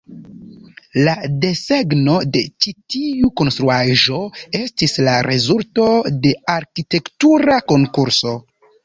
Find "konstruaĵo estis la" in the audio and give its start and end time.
3.41-5.19